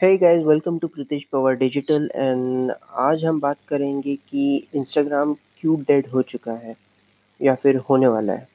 Hey 0.00 0.16
guys 0.16 0.44
welcome 0.44 0.78
to 0.78 0.88
Pritish 0.88 1.22
Pawar 1.24 1.54
digital 1.54 2.08
and 2.14 2.72
आज 2.96 3.24
हम 3.24 3.40
बात 3.40 3.56
करेंगे 3.68 4.14
कि 4.14 4.68
इंस्टाग्राम 4.74 5.32
क्यों 5.60 5.78
डेड 5.80 6.06
हो 6.06 6.22
चुका 6.22 6.52
है 6.52 6.74
या 7.40 7.54
फिर 7.54 7.76
होने 7.88 8.06
वाला 8.06 8.32
है। 8.32 8.46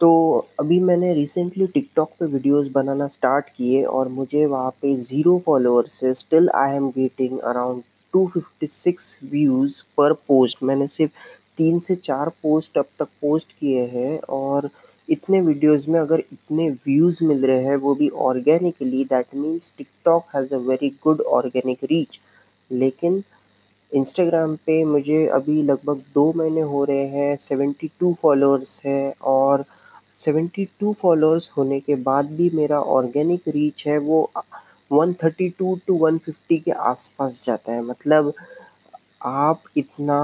तो 0.00 0.10
अभी 0.60 0.78
मैंने 0.80 1.12
रिसेंटली 1.14 1.66
टिकटॉक 1.66 2.12
पे 2.20 2.26
वीडियोस 2.26 2.68
बनाना 2.68 3.08
स्टार्ट 3.08 3.48
किए 3.48 3.82
और 3.84 4.08
मुझे 4.10 4.44
वहाँ 4.46 4.70
पे 4.82 4.94
ज़ीरो 5.02 5.38
फॉलोअर्स 5.46 5.92
से 5.92 6.14
still 6.14 6.48
I 6.54 6.76
am 6.76 6.88
getting 6.90 7.38
around 7.40 7.82
256 8.14 9.14
views 9.24 9.82
per 9.96 10.12
post 10.28 10.62
मैंने 10.62 10.86
सिर्फ़ 10.88 11.12
तीन 11.58 11.78
से 11.78 11.96
चार 12.04 12.28
पोस्ट 12.42 12.78
अब 12.78 12.86
तक 12.98 13.08
पोस्ट 13.22 13.52
किए 13.52 13.86
हैं 13.88 14.18
और 14.30 14.70
इतने 15.08 15.40
वीडियोस 15.40 15.88
में, 15.88 15.98
अगर 16.00 16.20
इतने 16.20 16.68
व्यूज़ 16.86 17.18
मिल 17.24 17.44
रहे 17.46 17.64
हैं, 17.64 17.76
वो 17.76 17.94
भी 17.94 18.08
organically 18.28 19.04
that 19.04 19.34
means 19.34 19.72
TikTok 19.78 20.24
has 20.36 20.54
a 20.54 20.58
very 20.68 20.88
good 21.04 21.20
organic 21.32 21.84
reach 21.84 22.18
लेकिन 22.70 23.22
इंस्टाग्राम 23.92 24.54
पे 24.66 24.82
मुझे 24.84 25.26
अभी 25.28 25.62
लगभग 25.62 26.02
दो 26.14 26.32
महीने 26.36 26.60
हो 26.60 26.84
रहे 26.84 27.06
हैं 27.08 27.36
72 27.38 28.12
फॉलोअर्स 28.22 28.80
है 28.86 29.12
और 29.22 29.64
72 30.18 30.92
फॉलोअर्स 31.02 31.50
होने 31.56 31.80
के 31.80 31.94
बाद 32.08 32.30
भी 32.36 32.50
मेरा 32.54 32.80
ऑर्गेनिक 32.96 33.48
रीच 33.48 33.86
है 33.86 33.98
वो 33.98 34.30
132 34.90 35.78
टू 35.86 35.98
150 36.00 36.58
के 36.64 36.70
आसपास 36.70 37.42
जाता 37.46 37.72
है। 37.72 37.82
मतलब 37.84 38.32
आप 39.22 39.62
इतना 39.76 40.20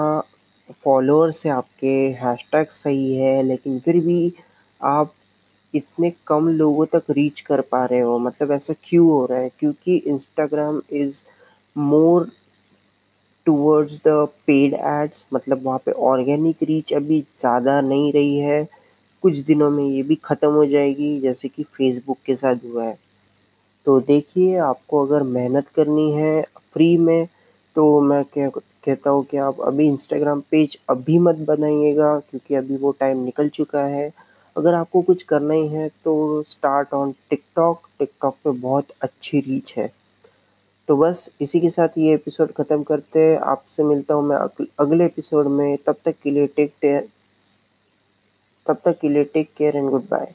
फॉलोअर्स 0.85 1.45
है, 1.47 1.52
आपके 1.52 1.95
हैशटैग 2.23 2.66
सही 2.71 3.15
है, 3.15 3.43
लेकिन 3.43 3.79
फिर 3.79 4.01
भी 4.01 4.33
आप 4.80 5.12
इतने 5.75 6.12
कम 6.27 6.48
लोगों 6.51 6.87
तक 6.87 7.11
रीच 7.11 7.41
कर 7.41 7.61
पा 7.62 7.84
रहे 7.84 8.01
हो 8.01 8.19
मतलब 8.19 8.52
ऐसा 8.52 8.75
क्यों 8.84 9.07
हो 9.09 9.25
रहा 9.27 9.38
है? 9.38 9.51
क्योंकि 9.59 9.97
Instagram 9.97 10.80
is 10.93 11.23
more 11.77 12.29
towards 13.46 14.01
the 14.07 14.09
paid 14.46 14.74
ads 14.77 15.24
मतलब 15.35 15.63
वहाँ 15.65 15.79
पे 15.87 15.93
ऑर्गेनिक 16.04 16.63
रीच 16.63 16.93
अभी 16.95 17.21
ज़्यादा 17.37 17.80
नहीं 17.80 18.13
रही 18.13 18.38
है। 18.38 18.66
कुछ 19.23 19.38
दिनों 19.41 19.71
में 19.71 19.85
ये 19.85 20.02
भी 20.02 20.15
ख़त्म 20.24 20.51
हो 20.51 20.65
जाएगी, 20.66 21.21
जैसे 21.21 21.49
कि 21.49 21.63
फेसबुक 21.65 22.19
के 22.26 22.37
साथ 22.37 22.65
हुआ 22.65 22.85
है। 22.85 22.97
तो 23.87 23.99
देखिए, 24.01 24.57
आपको 24.59 25.04
अगर 25.07 25.23
मेहनत 25.24 25.69
करनी 25.69 26.10
है 26.13 26.43
फ्री 26.74 26.97
में 26.99 27.26
तो 27.76 28.01
मैं 28.01 28.23
क्या 28.24 28.49
कहता 28.85 29.10
हूँ 29.10 29.24
कि 29.24 29.37
आप 29.38 29.60
अभी 29.60 29.87
इंस्टाग्राम 29.87 30.41
पेज 30.51 30.79
अभी 30.91 31.19
मत 31.19 31.37
बनाइएगा, 31.49 32.19
क्योंकि 32.21 32.54
अभी 32.54 32.76
वो 32.76 32.93
टाइम 33.01 33.24
निकल 33.24 33.49
चुका 33.51 33.82
है। 33.87 34.09
अगर 34.56 34.74
आपको 34.74 35.02
कुछ 35.02 35.23
करना 35.23 35.54
ही 35.54 35.66
है 35.68 35.88
तो 36.04 36.43
स्टार्ट 36.48 36.95
ऑन 36.95 37.12
टिकटॉक 37.30 37.88
टिकटॉक 37.98 38.37
पे 38.45 38.51
बहुत 38.51 38.92
अच्छी 39.02 39.40
रीच 39.40 39.74
है। 39.76 39.90
तो 40.88 40.96
बस 40.96 41.30
इसी 41.40 41.60
के 41.60 41.70
साथ 41.70 41.98
ये 41.98 42.15
एपिसोड 42.15 42.52
ख़त्म 42.52 42.82
करते 42.82 43.20
हैं। 43.20 43.38
आपसे 43.38 43.82
मिलता 43.84 44.15
हूँ 44.15 44.24
मैं 44.29 44.37
अगले 44.80 45.04
एपिसोड 45.04 45.46
में। 45.48 45.76
तब 45.87 45.96
तक 46.04 46.15
के 46.23 46.30
लिए 46.30 46.46
टेक 46.46 46.73
केयर 46.80 47.09
तब 48.66 48.79
तक 48.84 48.98
के 49.01 49.09
लिए 49.09 49.24
take 49.24 49.51
care 49.57 49.76
and 49.76 49.88
good 49.90 50.09
bye 50.10 50.34